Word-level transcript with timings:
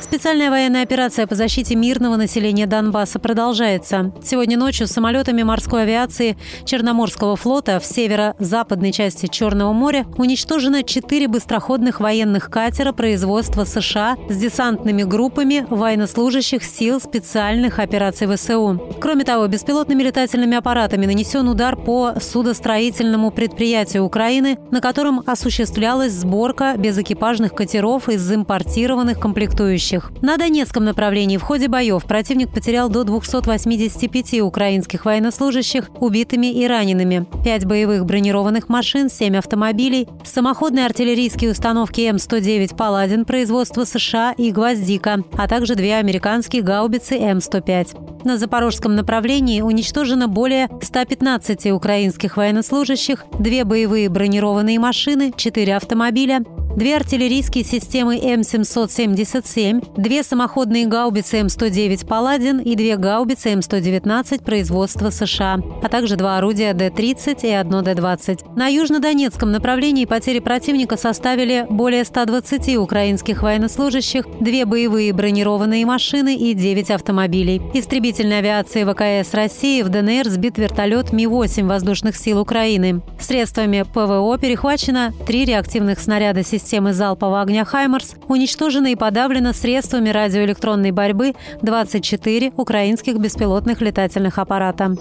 Специальная 0.00 0.50
военная 0.50 0.82
операция 0.82 1.26
по 1.26 1.34
защите 1.34 1.74
мирного 1.74 2.16
населения 2.16 2.66
Донбасса 2.66 3.18
продолжается. 3.18 4.12
Сегодня 4.22 4.58
ночью 4.58 4.86
самолетами 4.86 5.42
морской 5.42 5.82
авиации 5.82 6.36
Черноморского 6.64 7.36
флота 7.36 7.80
в 7.80 7.86
северо-западной 7.86 8.92
части 8.92 9.26
Черного 9.26 9.72
моря 9.72 10.06
уничтожено 10.16 10.82
четыре 10.82 11.26
быстроходных 11.26 12.00
военных 12.00 12.50
катера 12.50 12.92
производства 12.92 13.64
США 13.64 14.16
с 14.28 14.36
десантными 14.36 15.02
группами 15.02 15.66
военнослужащих 15.70 16.62
сил 16.62 17.00
специальных 17.00 17.78
операций 17.78 18.26
ВСУ. 18.26 18.80
Кроме 19.00 19.24
того, 19.24 19.46
беспилотными 19.46 20.02
летательными 20.02 20.56
аппаратами 20.56 21.06
нанесен 21.06 21.48
удар 21.48 21.76
по 21.76 22.14
судостроительному 22.20 23.30
предприятию 23.30 24.04
Украины, 24.04 24.58
на 24.70 24.80
котором 24.80 25.22
осуществлялась 25.26 26.12
сборка 26.12 26.74
безэкипажных 26.76 27.54
катеров 27.54 28.08
из 28.08 28.30
импортированных 28.32 29.18
комплектующих 29.18 29.93
погибающих. 29.94 30.22
На 30.22 30.36
Донецком 30.36 30.84
направлении 30.84 31.36
в 31.36 31.42
ходе 31.42 31.68
боев 31.68 32.04
противник 32.04 32.52
потерял 32.52 32.88
до 32.88 33.04
285 33.04 34.40
украинских 34.40 35.04
военнослужащих 35.04 35.90
убитыми 36.00 36.52
и 36.52 36.66
ранеными, 36.66 37.26
5 37.44 37.66
боевых 37.66 38.04
бронированных 38.04 38.68
машин, 38.68 39.08
7 39.08 39.36
автомобилей, 39.36 40.08
самоходные 40.24 40.86
артиллерийские 40.86 41.52
установки 41.52 42.02
М-109 42.02 42.76
«Паладин» 42.76 43.24
производства 43.24 43.84
США 43.84 44.34
и 44.36 44.50
«Гвоздика», 44.50 45.22
а 45.36 45.48
также 45.48 45.74
две 45.74 45.96
американские 45.96 46.62
гаубицы 46.62 47.16
М-105. 47.16 48.24
На 48.24 48.38
запорожском 48.38 48.94
направлении 48.94 49.60
уничтожено 49.60 50.28
более 50.28 50.68
115 50.80 51.66
украинских 51.72 52.38
военнослужащих, 52.38 53.24
две 53.38 53.64
боевые 53.64 54.08
бронированные 54.08 54.78
машины, 54.78 55.32
4 55.36 55.76
автомобиля, 55.76 56.42
две 56.76 56.96
артиллерийские 56.96 57.64
системы 57.64 58.18
М777, 58.18 60.00
две 60.00 60.22
самоходные 60.22 60.86
гаубицы 60.86 61.40
М109 61.40 62.06
«Паладин» 62.06 62.58
и 62.58 62.74
две 62.74 62.96
гаубицы 62.96 63.52
М119 63.52 64.42
производства 64.42 65.10
США, 65.10 65.60
а 65.82 65.88
также 65.88 66.16
два 66.16 66.38
орудия 66.38 66.74
Д-30 66.74 67.46
и 67.46 67.50
одно 67.52 67.82
Д-20. 67.82 68.56
На 68.56 68.68
южнодонецком 68.68 69.52
направлении 69.52 70.04
потери 70.04 70.40
противника 70.40 70.96
составили 70.96 71.66
более 71.68 72.04
120 72.04 72.76
украинских 72.76 73.42
военнослужащих, 73.42 74.26
две 74.40 74.64
боевые 74.64 75.12
бронированные 75.12 75.86
машины 75.86 76.36
и 76.36 76.54
9 76.54 76.90
автомобилей. 76.90 77.62
Истребительной 77.72 78.38
авиации 78.38 78.84
ВКС 78.84 79.32
России 79.34 79.82
в 79.82 79.88
ДНР 79.88 80.28
сбит 80.28 80.58
вертолет 80.58 81.12
Ми-8 81.12 81.66
воздушных 81.66 82.16
сил 82.16 82.40
Украины. 82.40 83.00
Средствами 83.20 83.82
ПВО 83.82 84.36
перехвачено 84.38 85.12
три 85.26 85.44
реактивных 85.44 86.00
снаряда 86.00 86.42
системы 86.42 86.63
системы 86.64 86.94
залпового 86.94 87.42
огня 87.42 87.64
«HIMARS» 87.64 88.14
уничтожено 88.26 88.86
и 88.86 88.96
подавлено 88.96 89.52
средствами 89.52 90.08
радиоэлектронной 90.08 90.92
борьбы 90.92 91.34
24 91.60 92.52
украинских 92.56 93.18
беспилотных 93.18 93.82
летательных 93.82 94.38
аппарата. 94.38 94.96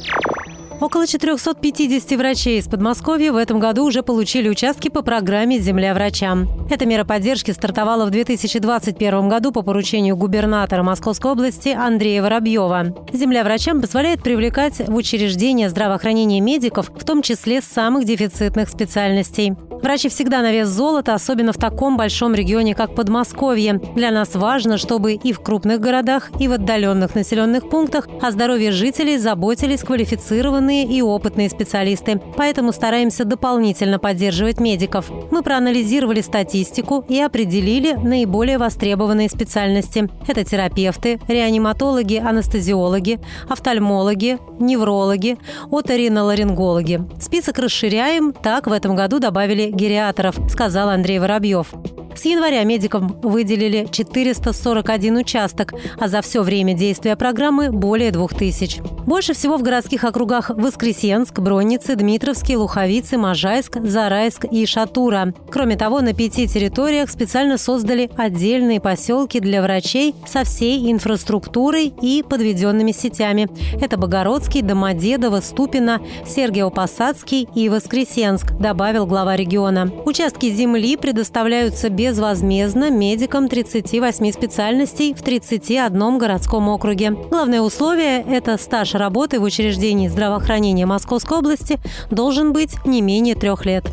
Около 0.83 1.07
450 1.07 2.17
врачей 2.17 2.59
из 2.59 2.67
Подмосковья 2.67 3.31
в 3.31 3.37
этом 3.37 3.57
году 3.57 3.85
уже 3.85 4.03
получили 4.03 4.49
участки 4.49 4.89
по 4.89 5.01
программе 5.01 5.57
«Земля 5.57 5.93
врачам». 5.93 6.49
Эта 6.69 6.85
мера 6.85 7.05
поддержки 7.05 7.51
стартовала 7.51 8.05
в 8.05 8.09
2021 8.09 9.29
году 9.29 9.53
по 9.53 9.61
поручению 9.61 10.17
губернатора 10.17 10.83
Московской 10.83 11.31
области 11.31 11.69
Андрея 11.69 12.21
Воробьева. 12.21 12.93
«Земля 13.13 13.45
врачам» 13.45 13.79
позволяет 13.79 14.23
привлекать 14.23 14.85
в 14.85 14.93
учреждения 14.93 15.69
здравоохранения 15.69 16.41
медиков, 16.41 16.91
в 16.93 17.05
том 17.05 17.21
числе 17.21 17.61
самых 17.61 18.03
дефицитных 18.03 18.67
специальностей. 18.67 19.53
Врачи 19.83 20.07
всегда 20.07 20.41
на 20.41 20.53
вес 20.53 20.69
золота, 20.69 21.13
особенно 21.13 21.51
в 21.51 21.57
таком 21.57 21.97
большом 21.97 22.33
регионе, 22.33 22.73
как 22.73 22.95
Подмосковье. 22.95 23.81
Для 23.95 24.11
нас 24.11 24.33
важно, 24.33 24.77
чтобы 24.77 25.13
и 25.13 25.33
в 25.33 25.41
крупных 25.41 25.81
городах, 25.81 26.31
и 26.39 26.47
в 26.47 26.53
отдаленных 26.53 27.15
населенных 27.15 27.69
пунктах 27.69 28.07
о 28.21 28.31
здоровье 28.31 28.71
жителей 28.71 29.17
заботились 29.17 29.81
квалифицированные 29.81 30.72
и 30.81 31.01
опытные 31.01 31.49
специалисты. 31.49 32.19
Поэтому 32.35 32.71
стараемся 32.73 33.25
дополнительно 33.25 33.99
поддерживать 33.99 34.59
медиков. 34.59 35.11
Мы 35.29 35.43
проанализировали 35.43 36.21
статистику 36.21 37.05
и 37.07 37.19
определили 37.19 37.93
наиболее 37.93 38.57
востребованные 38.57 39.29
специальности. 39.29 40.09
Это 40.27 40.43
терапевты, 40.43 41.19
реаниматологи, 41.27 42.15
анестезиологи, 42.15 43.19
офтальмологи, 43.47 44.39
неврологи, 44.59 45.37
оториноларингологи. 45.71 47.01
Список 47.21 47.59
расширяем, 47.59 48.33
так 48.33 48.67
в 48.67 48.71
этом 48.71 48.95
году 48.95 49.19
добавили 49.19 49.69
гериаторов, 49.69 50.37
сказал 50.49 50.89
Андрей 50.89 51.19
Воробьев. 51.19 51.73
С 52.15 52.25
января 52.25 52.63
медикам 52.63 53.19
выделили 53.21 53.87
441 53.91 55.17
участок, 55.17 55.73
а 55.99 56.07
за 56.07 56.21
все 56.21 56.41
время 56.41 56.73
действия 56.73 57.15
программы 57.15 57.71
более 57.71 58.11
2000. 58.11 58.81
Больше 59.05 59.33
всего 59.33 59.57
в 59.57 59.63
городских 59.63 60.03
округах 60.03 60.49
Воскресенск, 60.49 61.39
Бронницы, 61.39 61.95
Дмитровский, 61.95 62.55
Луховицы, 62.55 63.17
Можайск, 63.17 63.77
Зарайск 63.81 64.45
и 64.45 64.65
Шатура. 64.65 65.33
Кроме 65.51 65.75
того, 65.75 66.01
на 66.01 66.13
пяти 66.13 66.47
территориях 66.47 67.09
специально 67.09 67.57
создали 67.57 68.09
отдельные 68.15 68.79
поселки 68.79 69.39
для 69.39 69.61
врачей 69.61 70.15
со 70.25 70.43
всей 70.43 70.91
инфраструктурой 70.91 71.93
и 72.01 72.23
подведенными 72.27 72.91
сетями. 72.91 73.49
Это 73.81 73.97
Богородский, 73.97 74.61
Домодедово, 74.61 75.41
Ступино, 75.41 75.99
Сергиево-Посадский 76.25 77.49
и 77.55 77.69
Воскресенск, 77.69 78.53
добавил 78.53 79.05
глава 79.05 79.35
региона. 79.35 79.91
Участки 80.05 80.49
земли 80.49 80.95
предоставляются 80.95 81.89
без 81.89 82.12
безвозмездно 82.13 82.91
медикам 82.91 83.49
38 83.49 84.31
специальностей 84.33 85.15
в 85.15 85.23
31 85.23 86.19
городском 86.19 86.69
округе. 86.69 87.09
Главное 87.09 87.59
условие– 87.61 88.21
это 88.29 88.59
стаж 88.59 88.93
работы 88.93 89.39
в 89.39 89.43
учреждении 89.43 90.07
здравоохранения 90.07 90.85
Московской 90.85 91.39
области 91.39 91.79
должен 92.11 92.53
быть 92.53 92.75
не 92.85 93.01
менее 93.01 93.33
трех 93.33 93.65
лет. 93.65 93.85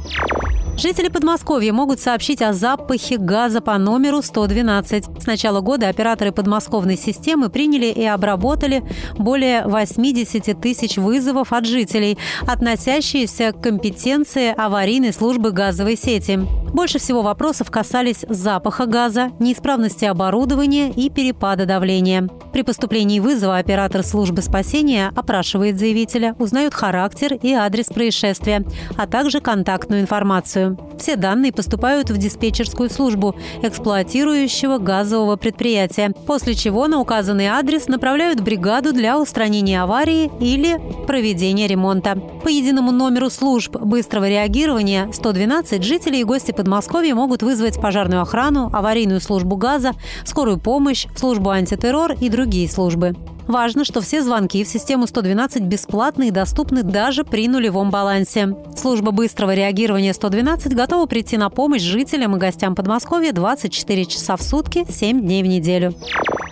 Жители 0.76 1.08
Подмосковья 1.08 1.72
могут 1.72 2.00
сообщить 2.00 2.40
о 2.40 2.52
запахе 2.52 3.18
газа 3.18 3.60
по 3.60 3.76
номеру 3.76 4.22
112. 4.22 5.22
С 5.22 5.26
начала 5.26 5.60
года 5.60 5.88
операторы 5.88 6.32
подмосковной 6.32 6.96
системы 6.96 7.50
приняли 7.50 7.86
и 7.86 8.04
обработали 8.04 8.82
более 9.18 9.66
80 9.66 10.60
тысяч 10.60 10.96
вызовов 10.96 11.52
от 11.52 11.66
жителей, 11.66 12.16
относящиеся 12.46 13.52
к 13.52 13.62
компетенции 13.62 14.54
аварийной 14.56 15.12
службы 15.12 15.50
газовой 15.50 15.96
сети. 15.96 16.40
Больше 16.72 16.98
всего 16.98 17.22
вопросов 17.22 17.70
касались 17.70 18.24
запаха 18.28 18.86
газа, 18.86 19.32
неисправности 19.38 20.04
оборудования 20.04 20.90
и 20.90 21.10
перепада 21.10 21.66
давления. 21.66 22.28
При 22.52 22.62
поступлении 22.62 23.20
вызова 23.20 23.58
оператор 23.58 24.02
службы 24.02 24.42
спасения 24.42 25.12
опрашивает 25.14 25.78
заявителя, 25.78 26.34
узнает 26.38 26.74
характер 26.74 27.34
и 27.34 27.52
адрес 27.52 27.86
происшествия, 27.86 28.64
а 28.96 29.06
также 29.06 29.40
контактную 29.40 30.00
информацию. 30.00 30.59
Все 30.98 31.16
данные 31.16 31.52
поступают 31.52 32.10
в 32.10 32.16
диспетчерскую 32.16 32.90
службу 32.90 33.34
эксплуатирующего 33.62 34.78
газового 34.78 35.36
предприятия, 35.36 36.12
после 36.26 36.54
чего 36.54 36.88
на 36.88 37.00
указанный 37.00 37.46
адрес 37.46 37.88
направляют 37.88 38.40
бригаду 38.40 38.92
для 38.92 39.18
устранения 39.18 39.82
аварии 39.82 40.30
или 40.40 40.78
проведения 41.06 41.66
ремонта. 41.66 42.16
По 42.44 42.48
единому 42.48 42.92
номеру 42.92 43.30
служб 43.30 43.76
быстрого 43.76 44.28
реагирования 44.28 45.10
112 45.12 45.82
жители 45.82 46.18
и 46.18 46.24
гости 46.24 46.52
Подмосковья 46.52 47.14
могут 47.14 47.42
вызвать 47.42 47.80
пожарную 47.80 48.22
охрану, 48.22 48.70
аварийную 48.72 49.20
службу 49.20 49.56
газа, 49.56 49.92
скорую 50.24 50.58
помощь, 50.58 51.06
службу 51.16 51.50
антитеррор 51.50 52.12
и 52.12 52.28
другие 52.28 52.68
службы. 52.68 53.14
Важно, 53.50 53.84
что 53.84 54.00
все 54.00 54.22
звонки 54.22 54.62
в 54.62 54.68
систему 54.68 55.08
112 55.08 55.62
бесплатны 55.64 56.28
и 56.28 56.30
доступны 56.30 56.84
даже 56.84 57.24
при 57.24 57.48
нулевом 57.48 57.90
балансе. 57.90 58.54
Служба 58.76 59.10
быстрого 59.10 59.52
реагирования 59.52 60.14
112 60.14 60.72
готова 60.72 61.06
прийти 61.06 61.36
на 61.36 61.50
помощь 61.50 61.82
жителям 61.82 62.36
и 62.36 62.38
гостям 62.38 62.76
Подмосковья 62.76 63.32
24 63.32 64.04
часа 64.06 64.36
в 64.36 64.42
сутки, 64.42 64.86
7 64.88 65.20
дней 65.20 65.42
в 65.42 65.46
неделю. 65.48 65.94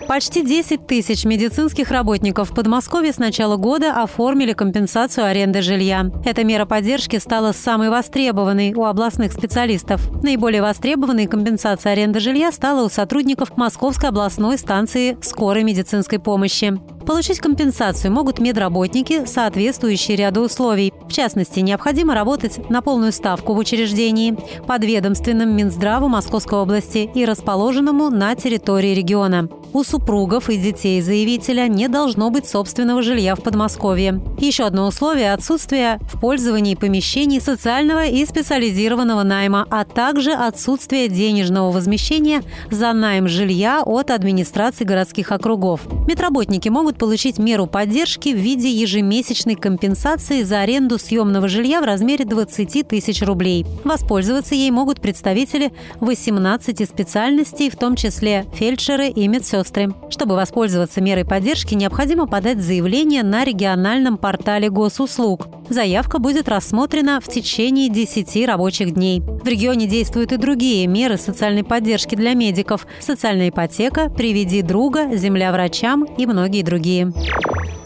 Почти 0.09 0.43
10 0.43 0.87
тысяч 0.87 1.23
медицинских 1.23 1.91
работников 1.91 2.49
в 2.49 2.55
Подмосковье 2.55 3.13
с 3.13 3.19
начала 3.19 3.57
года 3.57 4.01
оформили 4.01 4.53
компенсацию 4.53 5.27
аренды 5.27 5.61
жилья. 5.61 6.09
Эта 6.25 6.43
мера 6.43 6.65
поддержки 6.65 7.17
стала 7.17 7.51
самой 7.51 7.91
востребованной 7.91 8.73
у 8.73 8.85
областных 8.85 9.33
специалистов. 9.33 10.01
Наиболее 10.23 10.63
востребованной 10.63 11.27
компенсация 11.27 11.91
аренды 11.91 12.21
жилья 12.21 12.51
стала 12.51 12.83
у 12.83 12.89
сотрудников 12.89 13.55
Московской 13.55 14.09
областной 14.09 14.57
станции 14.57 15.15
скорой 15.21 15.63
медицинской 15.63 16.17
помощи. 16.17 16.81
Получить 17.05 17.39
компенсацию 17.39 18.11
могут 18.11 18.39
медработники, 18.39 19.25
соответствующие 19.27 20.17
ряду 20.17 20.41
условий. 20.41 20.91
В 21.07 21.13
частности, 21.13 21.59
необходимо 21.59 22.15
работать 22.15 22.67
на 22.67 22.81
полную 22.81 23.11
ставку 23.11 23.53
в 23.53 23.59
учреждении, 23.59 24.35
подведомственном 24.65 25.55
Минздраву 25.55 26.07
Московской 26.07 26.57
области 26.57 27.09
и 27.13 27.25
расположенному 27.25 28.09
на 28.09 28.33
территории 28.33 28.95
региона. 28.95 29.49
У 29.71 29.83
супругов 29.83 30.49
и 30.49 30.57
детей 30.57 30.99
заявителя 30.99 31.67
не 31.67 31.87
должно 31.87 32.31
быть 32.31 32.47
собственного 32.47 33.03
жилья 33.03 33.35
в 33.35 33.43
Подмосковье. 33.43 34.19
Еще 34.39 34.63
одно 34.63 34.87
условие– 34.87 35.31
отсутствие 35.33 35.99
в 36.11 36.19
пользовании 36.19 36.73
помещений 36.73 37.39
социального 37.39 38.07
и 38.07 38.25
специализированного 38.25 39.21
найма, 39.21 39.67
а 39.69 39.85
также 39.85 40.31
отсутствие 40.31 41.07
денежного 41.07 41.71
возмещения 41.71 42.41
за 42.71 42.93
найм 42.93 43.27
жилья 43.27 43.83
от 43.85 44.09
администрации 44.09 44.85
городских 44.85 45.31
округов. 45.31 45.81
Медработники 46.07 46.69
могут 46.69 46.97
получить 46.97 47.37
меру 47.37 47.67
поддержки 47.67 48.29
в 48.29 48.37
виде 48.37 48.69
ежемесячной 48.71 49.55
компенсации 49.55 50.41
за 50.41 50.61
аренду 50.61 50.97
съемного 50.97 51.47
жилья 51.47 51.81
в 51.81 51.85
размере 51.85 52.25
20 52.25 52.87
тысяч 52.87 53.21
рублей. 53.21 53.67
Воспользоваться 53.83 54.55
ей 54.55 54.71
могут 54.71 54.99
представители 54.99 55.71
18 55.99 56.89
специальностей, 56.89 57.69
в 57.69 57.75
том 57.75 57.95
числе 57.95 58.45
фельдшеры 58.55 59.09
и 59.09 59.27
медсестры 59.27 59.58
сестры. 59.63 59.93
Чтобы 60.09 60.35
воспользоваться 60.35 61.01
мерой 61.01 61.25
поддержки, 61.25 61.75
необходимо 61.75 62.27
подать 62.27 62.59
заявление 62.59 63.23
на 63.23 63.43
региональном 63.43 64.17
портале 64.17 64.69
госуслуг. 64.69 65.47
Заявка 65.69 66.19
будет 66.19 66.49
рассмотрена 66.49 67.19
в 67.21 67.27
течение 67.27 67.89
10 67.89 68.45
рабочих 68.47 68.93
дней. 68.93 69.21
В 69.21 69.47
регионе 69.47 69.87
действуют 69.87 70.31
и 70.31 70.37
другие 70.37 70.87
меры 70.87 71.17
социальной 71.17 71.63
поддержки 71.63 72.15
для 72.15 72.33
медиков– 72.33 72.87
социальная 72.99 73.49
ипотека, 73.49 74.09
приведи 74.09 74.61
друга, 74.61 75.15
земля 75.15 75.51
врачам 75.51 76.03
и 76.03 76.25
многие 76.25 76.63
другие. 76.63 77.13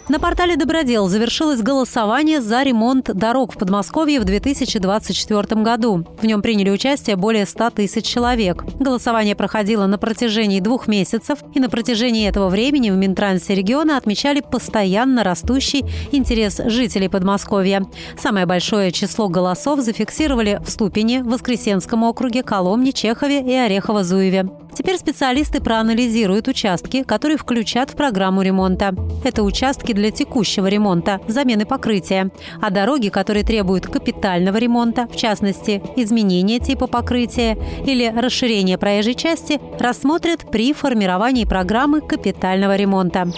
На 0.09 0.19
портале 0.19 0.57
«Добродел» 0.57 1.07
завершилось 1.07 1.61
голосование 1.61 2.41
за 2.41 2.61
ремонт 2.63 3.05
дорог 3.13 3.53
в 3.53 3.57
Подмосковье 3.57 4.19
в 4.19 4.25
2024 4.25 5.61
году. 5.61 6.05
В 6.21 6.25
нем 6.25 6.41
приняли 6.41 6.71
участие 6.71 7.15
более 7.15 7.45
100 7.45 7.69
тысяч 7.69 8.05
человек. 8.05 8.65
Голосование 8.81 9.33
проходило 9.33 9.87
на 9.87 9.97
протяжении 9.97 10.59
двух 10.59 10.87
месяцев, 10.87 11.39
и 11.53 11.61
на 11.61 11.69
протяжении 11.69 12.27
этого 12.27 12.49
времени 12.49 12.91
в 12.91 12.97
Минтрансе 12.97 13.55
региона 13.55 13.95
отмечали 13.95 14.41
постоянно 14.41 15.23
растущий 15.23 15.85
интерес 16.11 16.59
жителей 16.65 17.07
Подмосковья. 17.07 17.85
Самое 18.21 18.45
большое 18.45 18.91
число 18.91 19.29
голосов 19.29 19.79
зафиксировали 19.79 20.59
в 20.65 20.69
Ступине, 20.69 21.23
Воскресенском 21.23 22.03
округе, 22.03 22.43
Коломне, 22.43 22.91
Чехове 22.91 23.39
и 23.39 23.53
Орехово-Зуеве. 23.53 24.63
Теперь 24.73 24.97
специалисты 24.97 25.61
проанализируют 25.61 26.47
участки, 26.47 27.03
которые 27.03 27.37
включат 27.37 27.91
в 27.91 27.95
программу 27.95 28.41
ремонта. 28.41 28.95
Это 29.23 29.43
участки 29.43 29.92
для 29.93 30.11
текущего 30.11 30.67
ремонта, 30.67 31.21
замены 31.27 31.65
покрытия, 31.65 32.31
а 32.61 32.69
дороги, 32.69 33.09
которые 33.09 33.43
требуют 33.43 33.87
капитального 33.87 34.57
ремонта, 34.57 35.07
в 35.07 35.15
частности, 35.15 35.81
изменения 35.95 36.59
типа 36.59 36.87
покрытия 36.87 37.57
или 37.85 38.13
расширения 38.15 38.77
проезжей 38.77 39.15
части, 39.15 39.59
рассмотрят 39.79 40.51
при 40.51 40.73
формировании 40.73 41.45
программы 41.45 42.01
капитального 42.01 42.75
ремонта. 42.75 43.31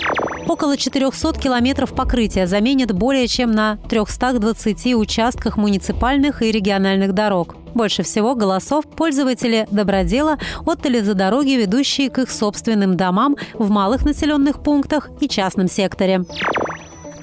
Около 0.47 0.77
400 0.77 1.39
километров 1.39 1.93
покрытия 1.93 2.45
заменят 2.45 2.91
более 2.91 3.27
чем 3.27 3.51
на 3.51 3.77
320 3.89 4.93
участках 4.95 5.57
муниципальных 5.57 6.43
и 6.43 6.51
региональных 6.51 7.13
дорог. 7.13 7.64
Больше 7.75 8.03
всего 8.03 8.35
голосов 8.35 8.85
пользователи 8.85 9.67
добродела 9.69 10.37
отдали 10.65 11.01
за 11.01 11.13
дороги, 11.13 11.51
ведущие 11.51 12.09
к 12.09 12.19
их 12.19 12.31
собственным 12.31 12.95
домам 12.95 13.35
в 13.53 13.69
малых 13.69 14.05
населенных 14.05 14.63
пунктах 14.63 15.09
и 15.19 15.27
частном 15.27 15.67
секторе. 15.67 16.23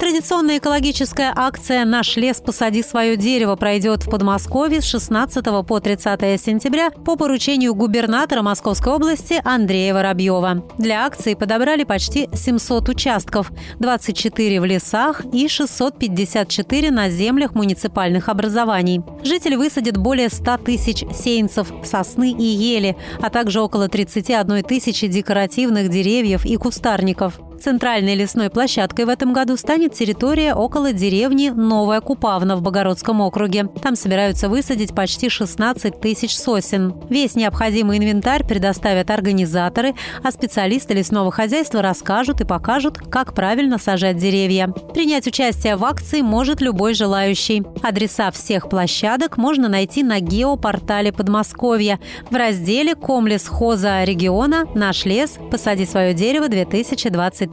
Традиционная 0.03 0.57
экологическая 0.57 1.31
акция 1.33 1.85
«Наш 1.85 2.17
лес. 2.17 2.41
Посади 2.41 2.83
свое 2.83 3.15
дерево» 3.15 3.55
пройдет 3.55 4.03
в 4.03 4.09
Подмосковье 4.09 4.81
с 4.81 4.83
16 4.83 5.45
по 5.65 5.79
30 5.79 6.41
сентября 6.41 6.91
по 6.91 7.15
поручению 7.15 7.73
губернатора 7.73 8.41
Московской 8.41 8.91
области 8.91 9.39
Андрея 9.45 9.93
Воробьева. 9.93 10.61
Для 10.77 11.05
акции 11.05 11.35
подобрали 11.35 11.85
почти 11.85 12.27
700 12.33 12.89
участков, 12.89 13.49
24 13.79 14.59
в 14.59 14.65
лесах 14.65 15.21
и 15.31 15.47
654 15.47 16.91
на 16.91 17.09
землях 17.09 17.55
муниципальных 17.55 18.27
образований. 18.27 19.01
Жители 19.23 19.55
высадят 19.55 19.95
более 19.95 20.27
100 20.27 20.57
тысяч 20.57 21.05
сеянцев 21.15 21.71
сосны 21.85 22.33
и 22.33 22.43
ели, 22.43 22.97
а 23.21 23.29
также 23.29 23.61
около 23.61 23.87
31 23.87 24.63
тысячи 24.63 25.07
декоративных 25.07 25.87
деревьев 25.87 26.45
и 26.45 26.57
кустарников. 26.57 27.39
Центральной 27.63 28.13
лесной 28.15 28.49
площадкой 28.49 29.05
в 29.05 29.07
этом 29.07 29.31
году 29.31 29.55
станет 29.55 29.93
территория 29.93 30.53
около 30.53 30.91
деревни 30.91 31.47
Новая 31.47 32.01
Купавна 32.01 32.57
в 32.57 32.61
Богородском 32.61 33.21
округе. 33.21 33.69
Там 33.81 33.95
собираются 33.95 34.49
высадить 34.49 34.93
почти 34.93 35.29
16 35.29 36.01
тысяч 36.01 36.35
сосен. 36.35 36.93
Весь 37.09 37.35
необходимый 37.35 37.99
инвентарь 37.99 38.45
предоставят 38.45 39.09
организаторы, 39.09 39.95
а 40.21 40.31
специалисты 40.31 40.93
лесного 40.93 41.31
хозяйства 41.31 41.81
расскажут 41.81 42.41
и 42.41 42.45
покажут, 42.45 42.97
как 42.97 43.33
правильно 43.33 43.77
сажать 43.77 44.17
деревья. 44.17 44.67
Принять 44.93 45.27
участие 45.27 45.77
в 45.77 45.85
акции 45.85 46.19
может 46.19 46.59
любой 46.59 46.93
желающий. 46.93 47.63
Адреса 47.81 48.31
всех 48.31 48.67
площадок 48.67 49.37
можно 49.37 49.69
найти 49.69 50.03
на 50.03 50.19
геопортале 50.19 51.13
Подмосковья 51.13 52.01
в 52.29 52.35
разделе 52.35 52.93
«Комлес 52.95 53.47
Хоза 53.47 54.03
региона. 54.03 54.65
Наш 54.75 55.05
лес. 55.05 55.37
Посади 55.49 55.85
свое 55.85 56.13
дерево 56.13 56.49
2023». 56.49 57.52